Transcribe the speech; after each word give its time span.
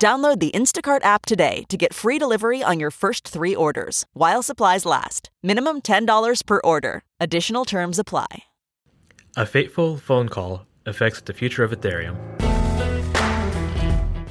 Download 0.00 0.40
the 0.40 0.50
Instacart 0.52 1.04
app 1.04 1.26
today 1.26 1.64
to 1.68 1.76
get 1.76 1.92
free 1.92 2.18
delivery 2.18 2.62
on 2.62 2.80
your 2.80 2.90
first 2.90 3.28
three 3.28 3.54
orders 3.54 4.06
while 4.14 4.42
supplies 4.42 4.86
last. 4.86 5.28
Minimum 5.42 5.82
$10 5.82 6.46
per 6.46 6.58
order. 6.64 7.02
Additional 7.20 7.66
terms 7.66 7.98
apply. 7.98 8.44
A 9.36 9.44
fateful 9.44 9.98
phone 9.98 10.30
call 10.30 10.64
affects 10.86 11.20
the 11.20 11.34
future 11.34 11.62
of 11.62 11.72
Ethereum. 11.72 12.16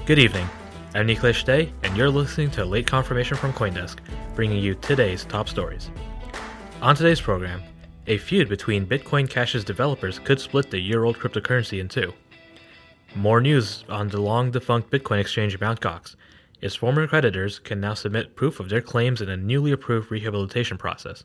Good 0.08 0.18
evening. 0.18 0.50
I'm 0.96 1.06
Nikhilesh 1.06 1.46
De, 1.46 1.72
and 1.84 1.96
you're 1.96 2.10
listening 2.10 2.50
to 2.52 2.66
Late 2.66 2.88
Confirmation 2.88 3.38
from 3.38 3.54
Coindesk, 3.54 4.00
bringing 4.34 4.58
you 4.64 4.74
today's 4.74 5.24
top 5.24 5.48
stories. 5.48 5.92
On 6.82 6.96
today's 6.96 7.22
program, 7.22 7.62
a 8.08 8.18
feud 8.18 8.50
between 8.50 8.88
Bitcoin 8.88 9.30
Cash's 9.30 9.64
developers 9.64 10.18
could 10.18 10.40
split 10.40 10.72
the 10.72 10.80
year 10.80 11.04
old 11.04 11.20
cryptocurrency 11.20 11.80
in 11.80 11.88
two. 11.88 12.12
More 13.16 13.42
news 13.42 13.84
on 13.90 14.08
the 14.08 14.22
long 14.22 14.52
defunct 14.52 14.92
Bitcoin 14.92 15.20
exchange 15.20 15.60
Mt. 15.60 15.82
Gox. 15.82 16.16
Its 16.62 16.76
former 16.76 17.08
creditors 17.08 17.58
can 17.60 17.80
now 17.80 17.94
submit 17.94 18.36
proof 18.36 18.60
of 18.60 18.70
their 18.70 18.82
claims 18.82 19.22
in 19.22 19.30
a 19.30 19.38
newly 19.38 19.72
approved 19.72 20.12
rehabilitation 20.12 20.78
process. 20.78 21.24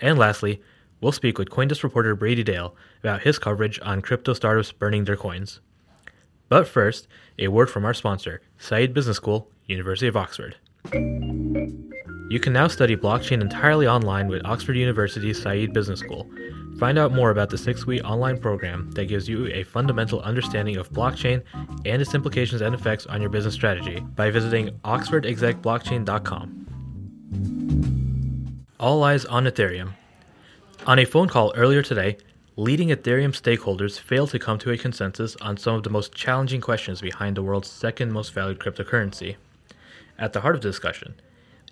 And 0.00 0.18
lastly, 0.18 0.60
we'll 1.00 1.12
speak 1.12 1.38
with 1.38 1.50
Coindesk 1.50 1.82
reporter 1.82 2.14
Brady 2.14 2.42
Dale 2.42 2.74
about 3.00 3.22
his 3.22 3.38
coverage 3.38 3.78
on 3.82 4.02
crypto 4.02 4.32
startups 4.32 4.72
burning 4.72 5.04
their 5.04 5.16
coins. 5.16 5.60
But 6.48 6.66
first, 6.66 7.06
a 7.38 7.48
word 7.48 7.70
from 7.70 7.84
our 7.84 7.94
sponsor, 7.94 8.40
Said 8.58 8.94
Business 8.94 9.16
School, 9.16 9.50
University 9.66 10.06
of 10.06 10.16
Oxford. 10.16 10.56
You 12.28 12.40
can 12.40 12.52
now 12.52 12.66
study 12.66 12.96
blockchain 12.96 13.40
entirely 13.40 13.86
online 13.86 14.28
with 14.28 14.44
Oxford 14.44 14.76
University's 14.76 15.40
Said 15.40 15.72
Business 15.72 16.00
School. 16.00 16.28
Find 16.78 16.98
out 16.98 17.12
more 17.12 17.30
about 17.30 17.48
the 17.48 17.56
six 17.56 17.86
week 17.86 18.04
online 18.04 18.38
program 18.38 18.90
that 18.92 19.06
gives 19.06 19.26
you 19.26 19.46
a 19.46 19.62
fundamental 19.62 20.20
understanding 20.20 20.76
of 20.76 20.90
blockchain 20.90 21.42
and 21.86 22.02
its 22.02 22.14
implications 22.14 22.60
and 22.60 22.74
effects 22.74 23.06
on 23.06 23.22
your 23.22 23.30
business 23.30 23.54
strategy 23.54 24.00
by 24.00 24.30
visiting 24.30 24.68
oxfordexecblockchain.com. 24.84 26.66
All 28.78 29.04
eyes 29.04 29.24
on 29.24 29.46
Ethereum. 29.46 29.94
On 30.86 30.98
a 30.98 31.06
phone 31.06 31.28
call 31.28 31.54
earlier 31.56 31.82
today, 31.82 32.18
leading 32.56 32.90
Ethereum 32.90 33.32
stakeholders 33.32 33.98
failed 33.98 34.28
to 34.30 34.38
come 34.38 34.58
to 34.58 34.70
a 34.70 34.76
consensus 34.76 35.34
on 35.40 35.56
some 35.56 35.74
of 35.74 35.82
the 35.82 35.88
most 35.88 36.14
challenging 36.14 36.60
questions 36.60 37.00
behind 37.00 37.38
the 37.38 37.42
world's 37.42 37.70
second 37.70 38.12
most 38.12 38.34
valued 38.34 38.58
cryptocurrency. 38.58 39.36
At 40.18 40.34
the 40.34 40.42
heart 40.42 40.56
of 40.56 40.60
the 40.60 40.68
discussion, 40.68 41.14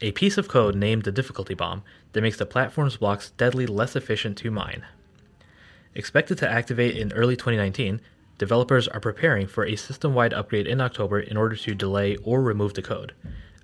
a 0.00 0.12
piece 0.12 0.36
of 0.36 0.48
code 0.48 0.74
named 0.74 1.04
the 1.04 1.12
difficulty 1.12 1.54
bomb 1.54 1.82
that 2.12 2.22
makes 2.22 2.36
the 2.36 2.46
platform's 2.46 2.96
blocks 2.96 3.30
deadly 3.30 3.66
less 3.66 3.94
efficient 3.96 4.36
to 4.38 4.50
mine. 4.50 4.84
Expected 5.94 6.38
to 6.38 6.50
activate 6.50 6.96
in 6.96 7.12
early 7.12 7.36
2019, 7.36 8.00
developers 8.38 8.88
are 8.88 9.00
preparing 9.00 9.46
for 9.46 9.64
a 9.64 9.76
system 9.76 10.12
wide 10.12 10.34
upgrade 10.34 10.66
in 10.66 10.80
October 10.80 11.20
in 11.20 11.36
order 11.36 11.54
to 11.54 11.74
delay 11.74 12.16
or 12.16 12.42
remove 12.42 12.74
the 12.74 12.82
code, 12.82 13.12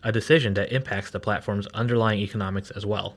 a 0.03 0.13
decision 0.13 0.55
that 0.55 0.73
impacts 0.73 1.11
the 1.11 1.19
platform's 1.21 1.67
underlying 1.69 2.21
economics 2.21 2.71
as 2.71 2.87
well. 2.87 3.17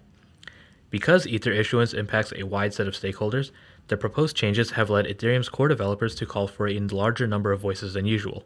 Because 0.89 1.27
Ether 1.27 1.51
issuance 1.51 1.93
impacts 1.93 2.33
a 2.35 2.43
wide 2.43 2.73
set 2.73 2.87
of 2.87 2.93
stakeholders, 2.93 3.51
the 3.87 3.97
proposed 3.97 4.35
changes 4.35 4.71
have 4.71 4.89
led 4.89 5.05
Ethereum's 5.05 5.49
core 5.49 5.67
developers 5.67 6.15
to 6.15 6.25
call 6.25 6.47
for 6.47 6.67
a 6.67 6.79
larger 6.79 7.27
number 7.27 7.51
of 7.51 7.59
voices 7.59 7.93
than 7.93 8.05
usual. 8.05 8.43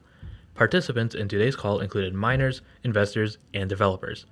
Participants 0.55 1.13
in 1.13 1.27
today's 1.27 1.55
call 1.55 1.79
included 1.79 2.13
miners, 2.13 2.61
investors, 2.83 3.37
and 3.53 3.69
developers. 3.69 4.25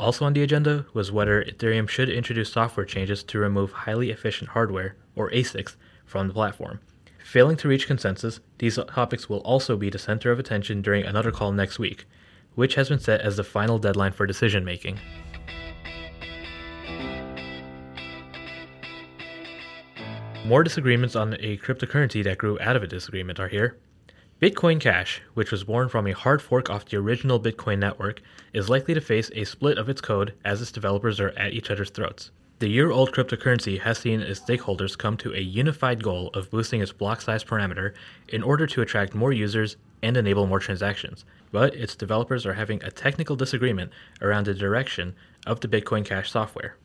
Also 0.00 0.24
on 0.24 0.32
the 0.32 0.42
agenda 0.42 0.86
was 0.94 1.12
whether 1.12 1.44
Ethereum 1.44 1.86
should 1.86 2.08
introduce 2.08 2.50
software 2.50 2.86
changes 2.86 3.22
to 3.22 3.38
remove 3.38 3.70
highly 3.70 4.10
efficient 4.10 4.48
hardware, 4.48 4.96
or 5.14 5.30
ASICs, 5.30 5.76
from 6.06 6.26
the 6.26 6.32
platform. 6.32 6.80
Failing 7.22 7.58
to 7.58 7.68
reach 7.68 7.86
consensus, 7.86 8.40
these 8.56 8.78
topics 8.88 9.28
will 9.28 9.40
also 9.40 9.76
be 9.76 9.90
the 9.90 9.98
center 9.98 10.32
of 10.32 10.38
attention 10.38 10.80
during 10.80 11.04
another 11.04 11.30
call 11.30 11.52
next 11.52 11.78
week, 11.78 12.06
which 12.54 12.76
has 12.76 12.88
been 12.88 12.98
set 12.98 13.20
as 13.20 13.36
the 13.36 13.44
final 13.44 13.78
deadline 13.78 14.12
for 14.12 14.26
decision 14.26 14.64
making. 14.64 14.98
More 20.46 20.64
disagreements 20.64 21.14
on 21.14 21.34
a 21.34 21.58
cryptocurrency 21.58 22.24
that 22.24 22.38
grew 22.38 22.58
out 22.58 22.74
of 22.74 22.82
a 22.82 22.86
disagreement 22.86 23.38
are 23.38 23.48
here. 23.48 23.76
Bitcoin 24.40 24.80
Cash, 24.80 25.20
which 25.34 25.50
was 25.50 25.64
born 25.64 25.90
from 25.90 26.06
a 26.06 26.12
hard 26.12 26.40
fork 26.40 26.70
off 26.70 26.86
the 26.86 26.96
original 26.96 27.38
Bitcoin 27.38 27.78
network, 27.78 28.22
is 28.54 28.70
likely 28.70 28.94
to 28.94 29.00
face 29.02 29.30
a 29.34 29.44
split 29.44 29.76
of 29.76 29.90
its 29.90 30.00
code 30.00 30.32
as 30.46 30.62
its 30.62 30.72
developers 30.72 31.20
are 31.20 31.28
at 31.36 31.52
each 31.52 31.70
other's 31.70 31.90
throats. 31.90 32.30
The 32.58 32.70
year 32.70 32.90
old 32.90 33.12
cryptocurrency 33.12 33.78
has 33.80 33.98
seen 33.98 34.20
its 34.20 34.40
stakeholders 34.40 34.96
come 34.96 35.18
to 35.18 35.34
a 35.34 35.40
unified 35.40 36.02
goal 36.02 36.30
of 36.32 36.50
boosting 36.50 36.80
its 36.80 36.90
block 36.90 37.20
size 37.20 37.44
parameter 37.44 37.92
in 38.28 38.42
order 38.42 38.66
to 38.66 38.80
attract 38.80 39.14
more 39.14 39.30
users 39.30 39.76
and 40.02 40.16
enable 40.16 40.46
more 40.46 40.58
transactions. 40.58 41.26
But 41.52 41.74
its 41.74 41.94
developers 41.94 42.46
are 42.46 42.54
having 42.54 42.82
a 42.82 42.90
technical 42.90 43.36
disagreement 43.36 43.92
around 44.22 44.46
the 44.46 44.54
direction 44.54 45.16
of 45.46 45.60
the 45.60 45.68
Bitcoin 45.68 46.02
Cash 46.02 46.30
software. 46.30 46.76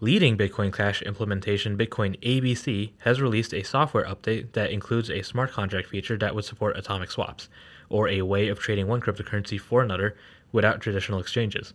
Leading 0.00 0.36
Bitcoin 0.36 0.72
Cash 0.72 1.02
implementation, 1.02 1.78
Bitcoin 1.78 2.20
ABC, 2.20 2.90
has 2.98 3.20
released 3.20 3.54
a 3.54 3.62
software 3.62 4.04
update 4.04 4.52
that 4.52 4.72
includes 4.72 5.08
a 5.08 5.22
smart 5.22 5.52
contract 5.52 5.88
feature 5.88 6.18
that 6.18 6.34
would 6.34 6.44
support 6.44 6.76
atomic 6.76 7.12
swaps, 7.12 7.48
or 7.88 8.08
a 8.08 8.22
way 8.22 8.48
of 8.48 8.58
trading 8.58 8.88
one 8.88 9.00
cryptocurrency 9.00 9.58
for 9.58 9.82
another 9.82 10.16
without 10.50 10.80
traditional 10.80 11.20
exchanges. 11.20 11.74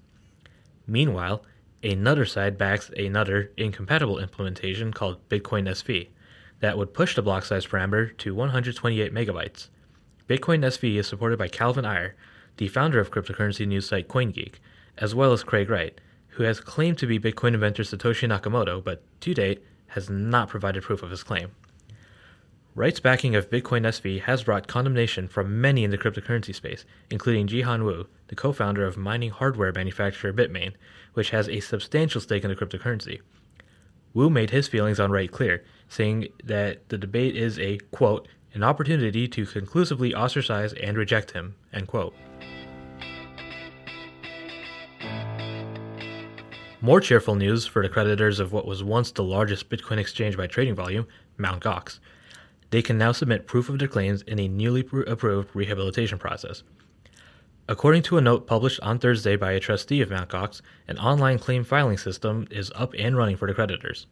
Meanwhile, 0.85 1.45
another 1.81 2.25
side 2.25 2.57
backs 2.57 2.91
another 2.97 3.51
incompatible 3.55 4.19
implementation 4.19 4.91
called 4.91 5.27
Bitcoin 5.29 5.69
SV 5.69 6.09
that 6.59 6.77
would 6.77 6.93
push 6.93 7.15
the 7.15 7.21
block 7.21 7.45
size 7.45 7.65
parameter 7.65 8.15
to 8.17 8.35
128 8.35 9.13
megabytes. 9.13 9.69
Bitcoin 10.27 10.59
SV 10.59 10.95
is 10.95 11.07
supported 11.07 11.39
by 11.39 11.47
Calvin 11.47 11.85
Ayre, 11.85 12.15
the 12.57 12.67
founder 12.67 12.99
of 12.99 13.11
cryptocurrency 13.11 13.65
news 13.65 13.87
site 13.87 14.09
CoinGeek, 14.09 14.55
as 14.97 15.15
well 15.15 15.31
as 15.31 15.43
Craig 15.43 15.69
Wright, 15.69 15.99
who 16.39 16.45
has 16.45 16.61
claimed 16.61 16.97
to 16.97 17.05
be 17.05 17.19
Bitcoin 17.19 17.53
inventor 17.53 17.83
Satoshi 17.83 18.25
Nakamoto, 18.25 18.81
but 18.81 19.03
to 19.19 19.33
date 19.33 19.61
has 19.87 20.09
not 20.09 20.47
provided 20.47 20.81
proof 20.81 21.03
of 21.03 21.11
his 21.11 21.21
claim. 21.21 21.51
Wright's 22.75 23.01
backing 23.01 23.35
of 23.35 23.49
Bitcoin 23.49 23.81
SV 23.81 24.21
has 24.21 24.45
brought 24.45 24.65
condemnation 24.65 25.27
from 25.27 25.59
many 25.59 25.83
in 25.83 25.91
the 25.91 25.97
cryptocurrency 25.97 26.55
space, 26.55 26.85
including 27.11 27.45
Jihan 27.45 27.83
Wu, 27.83 28.07
the 28.29 28.37
co 28.37 28.53
founder 28.53 28.85
of 28.85 28.95
mining 28.95 29.31
hardware 29.31 29.73
manufacturer 29.73 30.31
Bitmain, 30.31 30.75
which 31.13 31.31
has 31.31 31.49
a 31.49 31.59
substantial 31.59 32.21
stake 32.21 32.45
in 32.45 32.49
the 32.49 32.55
cryptocurrency. 32.55 33.19
Wu 34.13 34.29
made 34.29 34.51
his 34.51 34.69
feelings 34.69 34.97
on 34.97 35.11
Wright 35.11 35.29
clear, 35.29 35.65
saying 35.89 36.29
that 36.45 36.87
the 36.87 36.97
debate 36.97 37.35
is 37.35 37.59
a, 37.59 37.79
quote, 37.91 38.29
an 38.53 38.63
opportunity 38.63 39.27
to 39.27 39.45
conclusively 39.45 40.15
ostracize 40.15 40.71
and 40.71 40.97
reject 40.97 41.31
him, 41.31 41.55
end 41.73 41.89
quote. 41.89 42.15
More 46.81 47.01
cheerful 47.01 47.35
news 47.35 47.65
for 47.65 47.81
the 47.81 47.89
creditors 47.89 48.39
of 48.39 48.53
what 48.53 48.65
was 48.65 48.85
once 48.85 49.11
the 49.11 49.21
largest 49.21 49.69
Bitcoin 49.69 49.97
exchange 49.97 50.37
by 50.37 50.47
trading 50.47 50.75
volume, 50.75 51.07
Mt. 51.37 51.59
Gox. 51.59 51.99
They 52.69 52.81
can 52.81 52.97
now 52.97 53.11
submit 53.11 53.47
proof 53.47 53.67
of 53.67 53.79
their 53.79 53.89
claims 53.89 54.21
in 54.21 54.39
a 54.39 54.47
newly 54.47 54.87
approved 55.05 55.53
rehabilitation 55.53 56.17
process. 56.17 56.63
According 57.67 58.03
to 58.03 58.17
a 58.17 58.21
note 58.21 58.47
published 58.47 58.79
on 58.79 58.97
Thursday 58.97 59.35
by 59.35 59.51
a 59.51 59.59
trustee 59.59 59.99
of 59.99 60.09
Mt. 60.09 60.29
Gox, 60.29 60.61
an 60.87 60.97
online 60.99 61.37
claim 61.37 61.65
filing 61.65 61.97
system 61.97 62.47
is 62.49 62.71
up 62.75 62.93
and 62.97 63.17
running 63.17 63.35
for 63.35 63.49
the 63.49 63.53
creditors. 63.53 64.07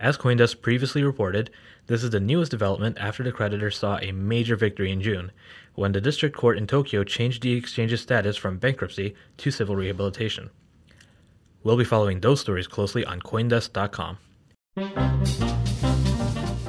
As 0.00 0.16
Coindesk 0.16 0.62
previously 0.62 1.02
reported, 1.02 1.50
this 1.88 2.02
is 2.02 2.08
the 2.08 2.20
newest 2.20 2.50
development 2.50 2.96
after 2.98 3.22
the 3.22 3.32
creditors 3.32 3.76
saw 3.76 3.98
a 3.98 4.12
major 4.12 4.56
victory 4.56 4.90
in 4.90 5.02
June, 5.02 5.30
when 5.74 5.92
the 5.92 6.00
district 6.00 6.34
court 6.34 6.56
in 6.56 6.66
Tokyo 6.66 7.04
changed 7.04 7.42
the 7.42 7.52
exchange's 7.52 8.00
status 8.00 8.38
from 8.38 8.56
bankruptcy 8.56 9.14
to 9.36 9.50
civil 9.50 9.76
rehabilitation. 9.76 10.48
We'll 11.64 11.76
be 11.76 11.84
following 11.84 12.20
those 12.20 12.40
stories 12.40 12.66
closely 12.66 13.04
on 13.04 13.20
Coindesk.com. 13.20 14.18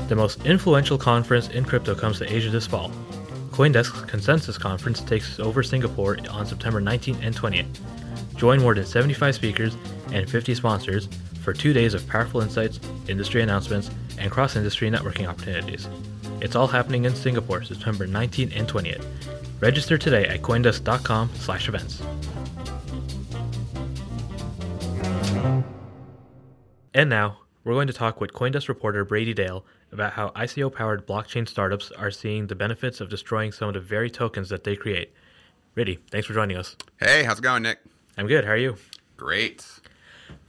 The 0.08 0.16
most 0.16 0.44
influential 0.46 0.98
conference 0.98 1.50
in 1.50 1.64
crypto 1.64 1.94
comes 1.94 2.18
to 2.20 2.34
Asia 2.34 2.50
this 2.50 2.66
fall. 2.66 2.92
Coindesk's 3.52 4.10
Consensus 4.10 4.58
Conference 4.58 5.02
takes 5.02 5.40
over 5.40 5.62
Singapore 5.62 6.18
on 6.32 6.46
September 6.46 6.82
19th 6.82 7.22
and 7.22 7.36
20th. 7.36 7.68
Join 8.36 8.62
more 8.62 8.74
than 8.74 8.86
75 8.86 9.36
speakers 9.36 9.76
and 10.12 10.30
50 10.30 10.56
sponsors 10.56 11.08
for 11.42 11.54
two 11.54 11.74
days 11.74 11.94
of 11.94 12.08
powerful 12.08 12.42
insights, 12.42 12.80
industry 13.08 13.44
announcements, 13.44 13.92
and 14.18 14.32
cross 14.32 14.56
industry 14.56 14.90
networking 14.90 15.28
opportunities. 15.28 15.88
It's 16.42 16.56
all 16.56 16.68
happening 16.68 17.06
in 17.06 17.14
Singapore, 17.16 17.64
September 17.64 18.08
19th 18.08 18.58
and 18.58 18.68
20th. 18.68 19.06
Register 19.60 19.98
today 19.98 20.26
at 20.26 20.42
coindesk.com/events. 20.42 22.02
And 26.94 27.10
now, 27.10 27.38
we're 27.64 27.74
going 27.74 27.88
to 27.88 27.94
talk 27.94 28.20
with 28.20 28.34
Coindesk 28.34 28.68
reporter 28.68 29.06
Brady 29.06 29.34
Dale 29.34 29.64
about 29.92 30.14
how 30.14 30.30
ICO 30.30 30.74
powered 30.74 31.06
blockchain 31.06 31.48
startups 31.48 31.92
are 31.92 32.10
seeing 32.10 32.48
the 32.48 32.56
benefits 32.56 33.00
of 33.00 33.10
destroying 33.10 33.52
some 33.52 33.68
of 33.68 33.76
the 33.76 33.80
very 33.80 34.10
tokens 34.10 34.50
that 34.50 34.64
they 34.64 34.76
create. 34.76 35.14
Brady, 35.76 36.00
thanks 36.10 36.26
for 36.26 36.34
joining 36.34 36.58
us. 36.58 36.76
Hey, 37.00 37.24
how's 37.24 37.38
it 37.38 37.44
going, 37.44 37.62
Nick? 37.62 37.80
I'm 38.18 38.26
good. 38.26 38.44
How 38.44 38.52
are 38.52 38.58
you? 38.58 38.76
Great. 39.18 39.66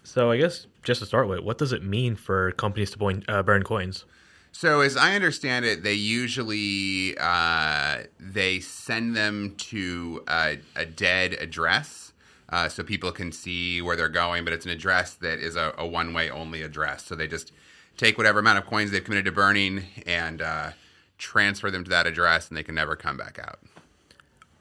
So, 0.02 0.30
I 0.30 0.38
guess 0.38 0.66
just 0.82 1.00
to 1.00 1.06
start 1.06 1.28
with, 1.28 1.40
what 1.40 1.58
does 1.58 1.74
it 1.74 1.82
mean 1.82 2.16
for 2.16 2.52
companies 2.52 2.90
to 2.92 2.98
point, 2.98 3.24
uh, 3.28 3.42
burn 3.42 3.62
coins? 3.62 4.06
So, 4.50 4.80
as 4.80 4.96
I 4.96 5.14
understand 5.14 5.66
it, 5.66 5.82
they 5.82 5.92
usually 5.92 7.16
uh, 7.20 8.04
they 8.18 8.60
send 8.60 9.14
them 9.14 9.54
to 9.58 10.24
a, 10.26 10.58
a 10.74 10.86
dead 10.86 11.34
address, 11.34 12.09
uh, 12.50 12.68
so 12.68 12.82
people 12.82 13.12
can 13.12 13.32
see 13.32 13.80
where 13.80 13.96
they're 13.96 14.08
going. 14.08 14.44
But 14.44 14.52
it's 14.52 14.64
an 14.64 14.70
address 14.70 15.14
that 15.14 15.38
is 15.38 15.56
a, 15.56 15.74
a 15.78 15.86
one-way 15.86 16.30
only 16.30 16.62
address. 16.62 17.04
So 17.04 17.14
they 17.14 17.26
just 17.26 17.52
take 17.96 18.18
whatever 18.18 18.38
amount 18.40 18.58
of 18.58 18.66
coins 18.66 18.90
they've 18.90 19.04
committed 19.04 19.26
to 19.26 19.32
burning 19.32 19.84
and 20.06 20.42
uh, 20.42 20.70
transfer 21.18 21.70
them 21.70 21.84
to 21.84 21.90
that 21.90 22.06
address, 22.06 22.48
and 22.48 22.56
they 22.56 22.62
can 22.62 22.74
never 22.74 22.96
come 22.96 23.16
back 23.16 23.38
out. 23.38 23.60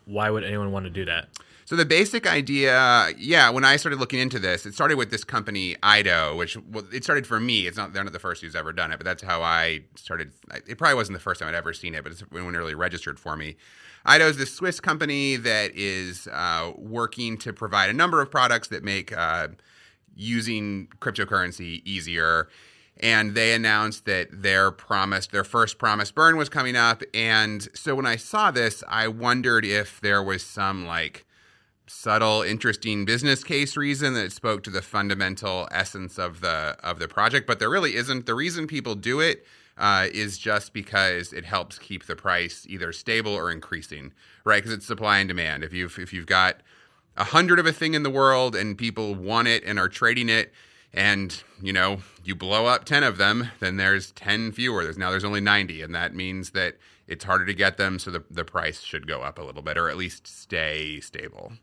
Why 0.05 0.29
would 0.29 0.43
anyone 0.43 0.71
want 0.71 0.85
to 0.85 0.89
do 0.89 1.05
that? 1.05 1.29
So 1.69 1.75
the 1.75 1.85
basic 1.85 2.25
idea, 2.25 3.13
yeah, 3.15 3.51
when 3.51 3.63
I 3.63 3.75
started 3.75 3.99
looking 3.99 4.17
into 4.17 4.39
this, 4.39 4.65
it 4.65 4.73
started 4.73 4.97
with 4.97 5.11
this 5.11 5.23
company 5.23 5.75
Eidoo, 5.83 6.35
which 6.35 6.57
well, 6.57 6.83
it 6.91 7.03
started 7.03 7.27
for 7.27 7.39
me. 7.39 7.67
It's 7.67 7.77
not 7.77 7.93
they're 7.93 8.03
not 8.03 8.11
the 8.11 8.17
first 8.17 8.41
who's 8.41 8.55
ever 8.55 8.73
done 8.73 8.91
it, 8.91 8.97
but 8.97 9.05
that's 9.05 9.21
how 9.21 9.43
I 9.43 9.81
started. 9.93 10.31
It 10.67 10.79
probably 10.79 10.95
wasn't 10.95 11.17
the 11.17 11.21
first 11.21 11.39
time 11.39 11.47
I'd 11.47 11.53
ever 11.53 11.71
seen 11.73 11.93
it, 11.93 12.01
but 12.01 12.13
it's 12.13 12.21
when 12.21 12.55
it 12.55 12.57
really 12.57 12.73
registered 12.73 13.19
for 13.19 13.37
me. 13.37 13.55
Eidoo 14.07 14.31
is 14.31 14.37
this 14.37 14.51
Swiss 14.51 14.79
company 14.79 15.35
that 15.35 15.75
is 15.75 16.27
uh, 16.31 16.71
working 16.75 17.37
to 17.37 17.53
provide 17.53 17.91
a 17.91 17.93
number 17.93 18.19
of 18.19 18.31
products 18.31 18.69
that 18.69 18.83
make 18.83 19.15
uh, 19.15 19.49
using 20.15 20.87
cryptocurrency 20.99 21.83
easier. 21.85 22.49
And 22.99 23.35
they 23.35 23.53
announced 23.53 24.05
that 24.05 24.41
their 24.41 24.71
promised, 24.71 25.31
their 25.31 25.43
first 25.43 25.77
promise 25.77 26.09
burn 26.09 26.35
was 26.35 26.49
coming 26.49 26.75
up. 26.75 27.03
And 27.13 27.67
so 27.75 27.93
when 27.93 28.07
I 28.07 28.15
saw 28.15 28.49
this, 28.49 28.83
I 28.87 29.07
wondered 29.07 29.65
if 29.65 30.01
there 30.01 30.23
was 30.23 30.41
some 30.43 30.87
like 30.87 31.27
subtle, 31.89 32.43
interesting 32.43 33.03
business 33.03 33.43
case 33.43 33.75
reason 33.75 34.13
that 34.13 34.31
spoke 34.31 34.63
to 34.63 34.69
the 34.69 34.81
fundamental 34.81 35.67
essence 35.71 36.17
of 36.17 36.41
the 36.41 36.77
of 36.83 36.99
the 36.99 37.07
project, 37.07 37.47
but 37.47 37.59
there 37.59 37.69
really 37.69 37.95
isn't. 37.95 38.25
The 38.25 38.35
reason 38.35 38.67
people 38.67 38.95
do 38.95 39.19
it 39.19 39.45
uh, 39.77 40.07
is 40.11 40.37
just 40.37 40.73
because 40.73 41.33
it 41.33 41.45
helps 41.45 41.79
keep 41.79 42.05
the 42.05 42.15
price 42.15 42.65
either 42.69 42.93
stable 42.93 43.33
or 43.33 43.51
increasing, 43.51 44.13
right? 44.43 44.61
Because 44.61 44.73
it's 44.73 44.85
supply 44.85 45.19
and 45.19 45.27
demand. 45.27 45.63
If 45.63 45.73
you've 45.73 45.97
if 45.97 46.13
you've 46.13 46.27
got 46.27 46.57
a 47.17 47.25
hundred 47.25 47.59
of 47.59 47.65
a 47.65 47.73
thing 47.73 47.95
in 47.95 48.03
the 48.03 48.09
world 48.09 48.55
and 48.55 48.77
people 48.77 49.15
want 49.15 49.47
it 49.47 49.63
and 49.65 49.79
are 49.79 49.89
trading 49.89 50.29
it, 50.29 50.53
and 50.93 51.43
you 51.61 51.73
know 51.73 51.99
you 52.23 52.35
blow 52.35 52.65
up 52.65 52.85
10 52.85 53.03
of 53.03 53.17
them 53.17 53.49
then 53.59 53.77
there's 53.77 54.11
10 54.13 54.51
fewer 54.51 54.83
there's 54.83 54.97
now 54.97 55.11
there's 55.11 55.23
only 55.23 55.41
90 55.41 55.81
and 55.81 55.93
that 55.93 56.15
means 56.15 56.51
that 56.51 56.77
it's 57.07 57.25
harder 57.25 57.45
to 57.45 57.53
get 57.53 57.77
them 57.77 57.99
so 57.99 58.09
the, 58.11 58.23
the 58.29 58.43
price 58.43 58.81
should 58.81 59.07
go 59.07 59.21
up 59.21 59.37
a 59.37 59.41
little 59.43 59.61
bit 59.61 59.77
or 59.77 59.89
at 59.89 59.97
least 59.97 60.27
stay 60.27 60.99
stable 60.99 61.53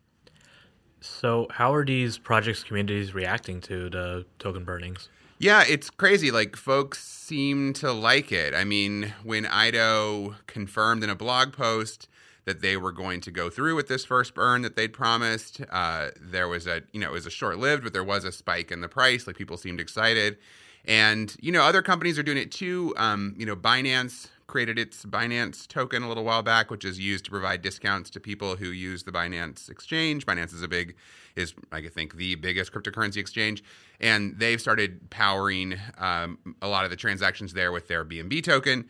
so, 1.00 1.46
how 1.50 1.74
are 1.74 1.84
these 1.84 2.18
projects 2.18 2.62
communities 2.62 3.14
reacting 3.14 3.60
to 3.62 3.90
the 3.90 4.24
token 4.38 4.64
burnings? 4.64 5.08
Yeah, 5.38 5.64
it's 5.68 5.90
crazy. 5.90 6.30
Like, 6.30 6.56
folks 6.56 7.02
seem 7.04 7.72
to 7.74 7.92
like 7.92 8.32
it. 8.32 8.54
I 8.54 8.64
mean, 8.64 9.12
when 9.22 9.44
Eidoo 9.44 10.36
confirmed 10.46 11.04
in 11.04 11.10
a 11.10 11.14
blog 11.14 11.52
post 11.52 12.08
that 12.46 12.62
they 12.62 12.76
were 12.76 12.92
going 12.92 13.20
to 13.20 13.30
go 13.30 13.50
through 13.50 13.74
with 13.76 13.88
this 13.88 14.04
first 14.04 14.34
burn 14.34 14.62
that 14.62 14.76
they'd 14.76 14.92
promised, 14.92 15.60
uh, 15.70 16.08
there 16.20 16.48
was 16.48 16.66
a, 16.66 16.82
you 16.92 17.00
know, 17.00 17.08
it 17.08 17.12
was 17.12 17.26
a 17.26 17.30
short 17.30 17.58
lived, 17.58 17.82
but 17.82 17.92
there 17.92 18.04
was 18.04 18.24
a 18.24 18.32
spike 18.32 18.70
in 18.70 18.80
the 18.80 18.88
price. 18.88 19.26
Like, 19.26 19.36
people 19.36 19.56
seemed 19.56 19.80
excited. 19.80 20.38
And, 20.86 21.36
you 21.40 21.52
know, 21.52 21.62
other 21.62 21.82
companies 21.82 22.18
are 22.18 22.22
doing 22.22 22.38
it 22.38 22.52
too. 22.52 22.94
Um, 22.96 23.34
you 23.36 23.44
know, 23.44 23.56
Binance 23.56 24.28
created 24.46 24.78
its 24.78 25.04
Binance 25.04 25.66
token 25.66 26.02
a 26.02 26.08
little 26.08 26.24
while 26.24 26.42
back, 26.42 26.70
which 26.70 26.84
is 26.84 26.98
used 26.98 27.24
to 27.24 27.30
provide 27.30 27.62
discounts 27.62 28.10
to 28.10 28.20
people 28.20 28.56
who 28.56 28.70
use 28.70 29.02
the 29.02 29.12
Binance 29.12 29.68
exchange. 29.68 30.24
Binance 30.24 30.54
is 30.54 30.62
a 30.62 30.68
big, 30.68 30.94
is 31.34 31.54
I 31.72 31.82
think 31.88 32.16
the 32.16 32.36
biggest 32.36 32.72
cryptocurrency 32.72 33.16
exchange, 33.16 33.64
and 34.00 34.38
they've 34.38 34.60
started 34.60 35.10
powering 35.10 35.76
um, 35.98 36.38
a 36.62 36.68
lot 36.68 36.84
of 36.84 36.90
the 36.90 36.96
transactions 36.96 37.52
there 37.52 37.72
with 37.72 37.88
their 37.88 38.04
BNB 38.04 38.42
token. 38.44 38.88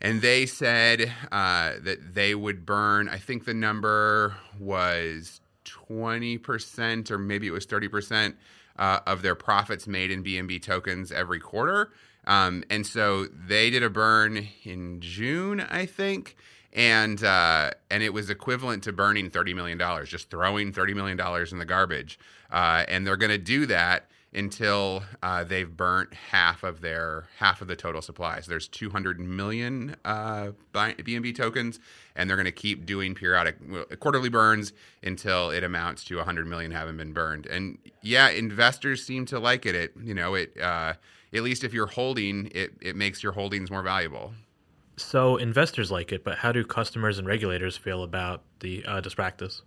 And 0.00 0.20
they 0.20 0.44
said 0.44 1.10
uh, 1.32 1.72
that 1.80 2.14
they 2.14 2.34
would 2.34 2.66
burn. 2.66 3.08
I 3.08 3.16
think 3.16 3.46
the 3.46 3.54
number 3.54 4.36
was 4.58 5.40
twenty 5.64 6.36
percent, 6.36 7.10
or 7.10 7.18
maybe 7.18 7.46
it 7.46 7.52
was 7.52 7.64
thirty 7.64 7.88
percent 7.88 8.36
uh, 8.78 9.00
of 9.06 9.22
their 9.22 9.34
profits 9.34 9.86
made 9.86 10.10
in 10.10 10.22
BNB 10.22 10.62
tokens 10.62 11.12
every 11.12 11.40
quarter. 11.40 11.92
Um, 12.26 12.64
and 12.70 12.86
so 12.86 13.26
they 13.26 13.70
did 13.70 13.82
a 13.82 13.90
burn 13.90 14.48
in 14.64 15.00
June, 15.00 15.60
I 15.60 15.86
think, 15.86 16.36
and 16.72 17.22
uh, 17.22 17.70
and 17.90 18.02
it 18.02 18.12
was 18.12 18.30
equivalent 18.30 18.82
to 18.84 18.92
burning 18.92 19.30
thirty 19.30 19.54
million 19.54 19.78
dollars, 19.78 20.08
just 20.08 20.30
throwing 20.30 20.72
thirty 20.72 20.94
million 20.94 21.16
dollars 21.16 21.52
in 21.52 21.58
the 21.58 21.64
garbage. 21.64 22.18
Uh, 22.50 22.84
and 22.88 23.06
they're 23.06 23.16
going 23.16 23.30
to 23.30 23.38
do 23.38 23.66
that 23.66 24.08
until 24.36 25.02
uh, 25.22 25.42
they've 25.44 25.76
burnt 25.76 26.12
half 26.12 26.62
of 26.62 26.82
their 26.82 27.26
half 27.38 27.62
of 27.62 27.68
the 27.68 27.74
total 27.74 28.02
supply. 28.02 28.38
So 28.40 28.50
there's 28.50 28.68
200 28.68 29.18
million 29.18 29.96
uh, 30.04 30.50
BNB 30.74 31.34
tokens, 31.34 31.80
and 32.14 32.28
they're 32.28 32.36
going 32.36 32.44
to 32.44 32.52
keep 32.52 32.84
doing 32.84 33.14
periodic 33.14 33.56
quarterly 33.98 34.28
burns 34.28 34.74
until 35.02 35.50
it 35.50 35.64
amounts 35.64 36.04
to 36.04 36.16
100 36.16 36.46
million 36.46 36.70
having 36.70 36.98
been 36.98 37.14
burned. 37.14 37.46
And 37.46 37.78
yeah, 38.02 38.28
investors 38.28 39.04
seem 39.04 39.24
to 39.26 39.38
like 39.38 39.64
it. 39.64 39.74
It 39.74 39.92
you 40.02 40.12
know 40.12 40.34
it 40.34 40.60
uh, 40.60 40.94
at 41.36 41.42
least 41.42 41.64
if 41.64 41.72
you're 41.72 41.86
holding 41.86 42.50
it, 42.54 42.72
it 42.80 42.96
makes 42.96 43.22
your 43.22 43.32
holdings 43.32 43.70
more 43.70 43.82
valuable. 43.82 44.32
So 44.96 45.36
investors 45.36 45.90
like 45.90 46.12
it, 46.12 46.24
but 46.24 46.38
how 46.38 46.52
do 46.52 46.64
customers 46.64 47.18
and 47.18 47.28
regulators 47.28 47.76
feel 47.76 48.02
about 48.02 48.42
the 48.60 48.84
uh, 48.86 49.00
this 49.00 49.14
practice? 49.14 49.62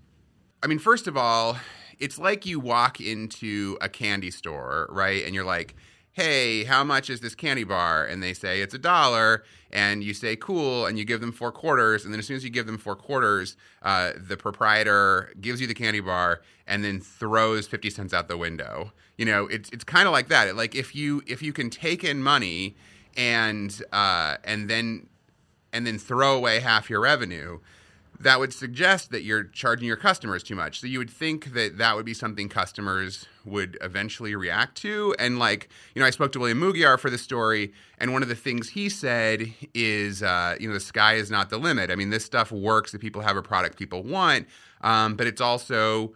I 0.64 0.68
mean, 0.68 0.80
first 0.80 1.08
of 1.08 1.16
all, 1.16 1.58
it's 2.00 2.18
like 2.18 2.46
you 2.46 2.60
walk 2.60 3.00
into 3.00 3.78
a 3.82 3.90
candy 3.90 4.32
store, 4.32 4.88
right? 4.90 5.24
And 5.26 5.36
you're 5.36 5.46
like, 5.46 5.76
hey, 6.14 6.64
how 6.64 6.84
much 6.84 7.10
is 7.10 7.22
this 7.22 7.36
candy 7.36 7.64
bar? 7.64 8.06
And 8.06 8.22
they 8.22 8.34
say 8.34 8.62
it's 8.62 8.74
a 8.74 8.80
dollar. 8.80 9.44
And 9.72 10.04
you 10.04 10.14
say, 10.14 10.36
cool. 10.36 10.86
And 10.86 10.98
you 10.98 11.06
give 11.06 11.22
them 11.22 11.32
four 11.32 11.52
quarters. 11.52 12.04
And 12.04 12.14
then 12.14 12.20
as 12.20 12.26
soon 12.26 12.38
as 12.38 12.44
you 12.44 12.50
give 12.50 12.66
them 12.66 12.78
four 12.78 12.96
quarters, 12.96 13.56
uh, 13.84 14.14
the 14.18 14.36
proprietor 14.36 15.32
gives 15.40 15.62
you 15.62 15.68
the 15.68 15.74
candy 15.74 16.00
bar 16.00 16.42
and 16.68 16.84
then 16.84 17.00
throws 17.00 17.68
50 17.68 17.90
cents 17.90 18.14
out 18.14 18.28
the 18.28 18.38
window. 18.38 18.92
You 19.18 19.26
know, 19.26 19.48
it's, 19.48 19.70
it's 19.70 19.84
kind 19.84 20.08
of 20.08 20.12
like 20.12 20.28
that. 20.30 20.56
Like 20.56 20.76
if 20.76 20.96
you, 20.96 21.22
if 21.28 21.42
you 21.42 21.54
can 21.54 21.70
take 21.70 22.04
in 22.04 22.24
money 22.24 22.76
and, 23.16 23.82
uh, 23.92 24.38
and 24.44 24.70
then, 24.70 25.08
and 25.72 25.86
then 25.86 26.00
throw 26.00 26.36
away 26.36 26.60
half 26.60 26.90
your 26.90 27.02
revenue, 27.02 27.60
that 28.22 28.38
would 28.38 28.54
suggest 28.54 29.12
that 29.12 29.24
you're 29.24 29.46
charging 29.46 29.88
your 29.88 29.96
customers 29.96 30.44
too 30.44 30.56
much. 30.56 30.82
So 30.82 30.88
you 30.88 31.00
would 31.00 31.10
think 31.10 31.54
that 31.54 31.78
that 31.78 31.96
would 31.96 32.06
be 32.06 32.14
something 32.14 32.50
customers 32.50 33.26
would 33.46 33.78
eventually 33.82 34.36
react 34.36 34.76
to. 34.82 35.16
And 35.18 35.40
like, 35.40 35.70
you 35.96 36.02
know, 36.02 36.06
I 36.06 36.10
spoke 36.10 36.34
to 36.34 36.40
William 36.40 36.60
Mougayar 36.60 37.00
for 37.00 37.10
the 37.10 37.18
story, 37.18 37.72
and 37.98 38.12
one 38.12 38.22
of 38.22 38.28
the 38.28 38.36
things 38.36 38.70
he 38.70 38.90
said 38.90 39.54
is, 39.74 40.22
uh, 40.22 40.56
you 40.60 40.68
know, 40.68 40.74
the 40.74 40.82
sky 40.82 41.14
is 41.14 41.32
not 41.32 41.50
the 41.50 41.58
limit. 41.58 41.90
I 41.90 41.96
mean, 41.96 42.10
this 42.10 42.26
stuff 42.26 42.52
works 42.52 42.94
if 42.94 43.00
people 43.00 43.22
have 43.22 43.38
a 43.38 43.42
product 43.42 43.78
people 43.78 44.04
want, 44.04 44.48
um, 44.82 45.16
but 45.16 45.26
it's 45.26 45.42
also, 45.42 46.14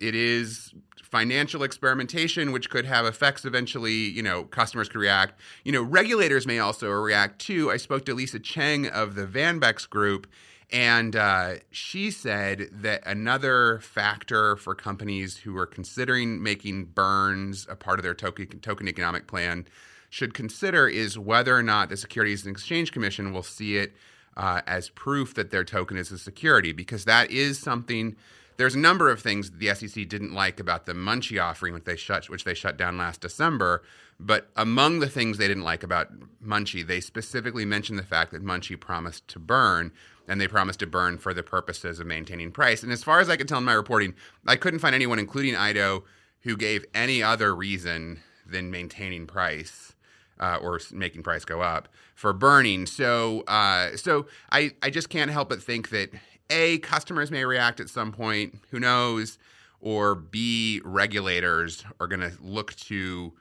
it 0.00 0.16
is 0.16 0.74
financial 1.02 1.62
experimentation, 1.62 2.50
which 2.50 2.68
could 2.68 2.84
have 2.84 3.06
effects 3.06 3.44
eventually. 3.44 3.92
You 3.92 4.24
know, 4.24 4.42
customers 4.42 4.88
could 4.88 4.98
react. 4.98 5.38
You 5.64 5.70
know, 5.70 5.82
regulators 5.82 6.44
may 6.44 6.58
also 6.58 6.90
react 6.90 7.38
too. 7.38 7.70
I 7.70 7.76
spoke 7.76 8.04
to 8.06 8.14
Lisa 8.14 8.40
Cheng 8.40 8.88
of 8.88 9.14
the 9.14 9.24
Vanbex 9.24 9.88
Group 9.88 10.26
and 10.72 11.14
uh, 11.14 11.54
she 11.70 12.10
said 12.10 12.68
that 12.72 13.06
another 13.06 13.80
factor 13.80 14.56
for 14.56 14.74
companies 14.74 15.38
who 15.38 15.56
are 15.56 15.66
considering 15.66 16.42
making 16.42 16.86
burns 16.86 17.66
a 17.68 17.76
part 17.76 17.98
of 17.98 18.02
their 18.02 18.14
token, 18.14 18.46
token 18.60 18.88
economic 18.88 19.26
plan, 19.26 19.66
should 20.10 20.32
consider 20.32 20.86
is 20.86 21.18
whether 21.18 21.56
or 21.56 21.62
not 21.62 21.88
the 21.88 21.96
Securities 21.96 22.46
and 22.46 22.54
Exchange 22.54 22.92
Commission 22.92 23.32
will 23.32 23.42
see 23.42 23.76
it 23.76 23.92
uh, 24.36 24.62
as 24.66 24.88
proof 24.90 25.34
that 25.34 25.50
their 25.50 25.64
token 25.64 25.96
is 25.96 26.10
a 26.10 26.18
security, 26.18 26.72
because 26.72 27.04
that 27.04 27.30
is 27.30 27.58
something. 27.58 28.16
There's 28.56 28.76
a 28.76 28.78
number 28.78 29.10
of 29.10 29.20
things 29.20 29.50
the 29.50 29.74
SEC 29.74 30.08
didn't 30.08 30.32
like 30.32 30.60
about 30.60 30.86
the 30.86 30.94
Munchee 30.94 31.40
offering, 31.40 31.74
which 31.74 31.84
they 31.84 31.96
shut, 31.96 32.30
which 32.30 32.44
they 32.44 32.54
shut 32.54 32.76
down 32.76 32.96
last 32.96 33.20
December. 33.20 33.82
But 34.20 34.48
among 34.56 35.00
the 35.00 35.08
things 35.08 35.38
they 35.38 35.48
didn't 35.48 35.64
like 35.64 35.82
about 35.82 36.08
Munchee, 36.40 36.86
they 36.86 37.00
specifically 37.00 37.64
mentioned 37.64 37.98
the 37.98 38.04
fact 38.04 38.32
that 38.32 38.42
Munchee 38.42 38.76
promised 38.76 39.26
to 39.28 39.38
burn, 39.38 39.92
and 40.28 40.40
they 40.40 40.48
promised 40.48 40.80
to 40.80 40.86
burn 40.86 41.18
for 41.18 41.34
the 41.34 41.42
purposes 41.42 42.00
of 42.00 42.06
maintaining 42.06 42.52
price. 42.52 42.82
And 42.82 42.92
as 42.92 43.02
far 43.02 43.20
as 43.20 43.28
I 43.28 43.36
could 43.36 43.48
tell 43.48 43.58
in 43.58 43.64
my 43.64 43.72
reporting, 43.72 44.14
I 44.46 44.56
couldn't 44.56 44.80
find 44.80 44.94
anyone, 44.94 45.18
including 45.18 45.54
Eidoo, 45.54 46.02
who 46.42 46.56
gave 46.56 46.84
any 46.94 47.22
other 47.22 47.54
reason 47.54 48.20
than 48.46 48.70
maintaining 48.70 49.26
price. 49.26 49.90
Uh, 50.36 50.58
or 50.60 50.80
making 50.90 51.22
price 51.22 51.44
go 51.44 51.60
up 51.60 51.88
for 52.16 52.32
burning. 52.32 52.86
So, 52.86 53.42
uh, 53.42 53.96
so 53.96 54.26
I, 54.50 54.72
I 54.82 54.90
just 54.90 55.08
can't 55.08 55.30
help 55.30 55.48
but 55.48 55.62
think 55.62 55.90
that 55.90 56.10
a 56.50 56.78
customers 56.78 57.30
may 57.30 57.44
react 57.44 57.78
at 57.78 57.88
some 57.88 58.10
point. 58.10 58.60
Who 58.72 58.80
knows? 58.80 59.38
Or 59.80 60.16
b 60.16 60.80
regulators 60.84 61.84
are 62.00 62.08
going 62.08 62.20
to 62.20 62.32
look 62.42 62.74
to 62.74 63.32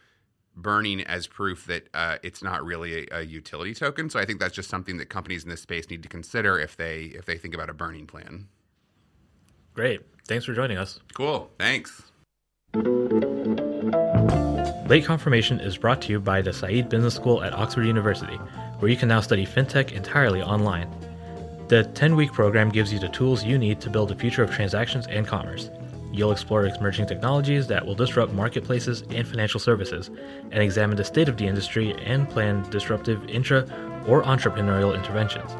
burning 0.56 1.02
as 1.02 1.28
proof 1.28 1.66
that 1.66 1.88
uh, 1.94 2.18
it's 2.24 2.44
not 2.44 2.64
really 2.64 3.08
a, 3.08 3.20
a, 3.20 3.22
utility 3.24 3.74
token. 3.74 4.10
So 4.10 4.20
I 4.20 4.26
think 4.26 4.40
that's 4.40 4.54
just 4.54 4.70
something 4.70 4.98
that 4.98 5.10
companies 5.10 5.44
in 5.44 5.50
this 5.50 5.62
space 5.62 5.90
need 5.90 6.04
to 6.04 6.10
consider 6.10 6.60
if 6.60 6.78
they 6.78 7.06
if 7.06 7.26
they 7.26 7.38
think 7.38 7.54
about 7.54 7.70
a 7.70 7.74
burning 7.74 8.06
plan. 8.06 8.48
Great. 9.74 10.02
Thanks 10.28 10.46
for 10.46 10.54
joining 10.54 10.78
us. 10.78 11.00
Cool. 11.14 11.50
Thanks. 11.58 12.04
Late 14.88 15.06
Confirmation 15.06 15.60
is 15.60 15.78
brought 15.78 16.02
to 16.04 16.12
you 16.12 16.20
by 16.20 16.42
the 16.42 16.54
Said 16.54 16.90
Business 16.90 17.16
School 17.16 17.42
at 17.44 17.54
Oxford 17.54 17.86
University, 17.86 18.36
where 18.80 18.92
you 18.92 18.98
can 18.98 19.08
now 19.08 19.22
study 19.22 19.46
fintech 19.46 19.92
entirely 19.92 20.42
online. 20.42 20.90
The 21.70 21.86
10 21.96 22.16
week 22.16 22.34
program 22.34 22.70
gives 22.70 22.94
you 22.94 23.00
the 23.00 23.10
tools 23.10 23.44
you 23.44 23.58
need 23.58 23.80
to 23.82 23.90
build 23.90 24.12
a 24.12 24.16
future 24.16 24.44
of 24.44 24.52
transactions 24.52 25.08
and 25.08 25.26
commerce. 25.26 25.72
You'll 26.14 26.32
explore 26.32 26.66
emerging 26.68 27.08
technologies 27.08 27.66
that 27.68 27.84
will 27.84 27.96
disrupt 27.96 28.32
marketplaces 28.34 29.02
and 29.10 29.28
financial 29.28 29.60
services, 29.60 30.12
and 30.52 30.62
examine 30.62 30.96
the 30.96 31.04
state 31.04 31.28
of 31.28 31.38
the 31.38 31.48
industry 31.48 31.96
and 32.06 32.30
plan 32.30 32.62
disruptive 32.70 33.28
intra 33.28 33.62
or 34.08 34.22
entrepreneurial 34.22 34.96
interventions. 34.96 35.52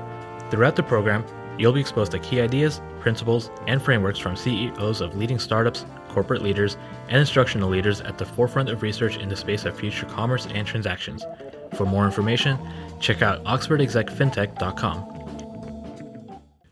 Throughout 0.52 0.76
the 0.76 0.84
program, 0.84 1.26
you'll 1.58 1.74
be 1.74 1.82
exposed 1.82 2.12
to 2.12 2.20
key 2.20 2.40
ideas, 2.40 2.82
principles, 3.00 3.50
and 3.66 3.82
frameworks 3.82 4.20
from 4.20 4.36
CEOs 4.36 5.02
of 5.02 5.18
leading 5.18 5.40
startups, 5.40 5.88
corporate 6.10 6.44
leaders, 6.44 6.78
and 7.10 7.18
instructional 7.18 7.68
leaders 7.68 8.02
at 8.02 8.20
the 8.20 8.26
forefront 8.26 8.70
of 8.70 8.84
research 8.84 9.18
in 9.18 9.30
the 9.30 9.36
space 9.36 9.66
of 9.66 9.76
future 9.76 10.06
commerce 10.06 10.46
and 10.54 10.68
transactions. 10.68 11.26
For 11.74 11.88
more 11.88 12.06
information, 12.06 12.60
check 13.00 13.24
out 13.24 13.44
oxfordexecfintech.com. 13.46 15.10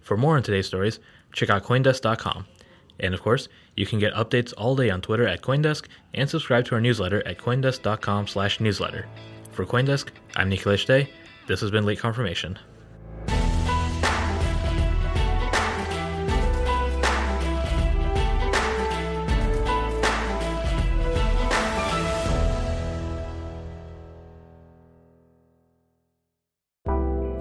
For 0.01 0.17
more 0.17 0.35
on 0.35 0.43
today's 0.43 0.67
stories, 0.67 0.99
check 1.33 1.49
out 1.49 1.63
Coindesk.com. 1.63 2.45
And 2.99 3.15
of 3.15 3.21
course, 3.21 3.49
you 3.75 3.85
can 3.85 3.99
get 3.99 4.13
updates 4.13 4.53
all 4.57 4.75
day 4.75 4.89
on 4.89 5.01
Twitter 5.01 5.27
at 5.27 5.41
Coindesk 5.41 5.87
and 6.13 6.29
subscribe 6.29 6.65
to 6.65 6.75
our 6.75 6.81
newsletter 6.81 7.25
at 7.27 7.37
coindesk.com/newsletter. 7.37 9.07
For 9.51 9.65
Coindesk, 9.65 10.09
I'm 10.35 10.49
Nikhilesh 10.49 10.85
De. 10.85 11.09
This 11.47 11.61
has 11.61 11.71
been 11.71 11.85
Late 11.85 11.99
Confirmation. 11.99 12.57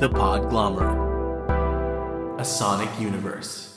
The 0.01 0.09
Podglomerate, 0.09 0.99
a 2.41 2.45
sonic 2.45 2.89
universe. 2.99 3.70